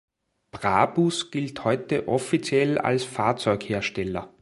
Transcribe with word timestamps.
Brabus 0.49 1.29
gilt 1.29 1.63
heute 1.63 2.07
offiziell 2.07 2.79
als 2.79 3.03
Fahrzeughersteller. 3.03 4.33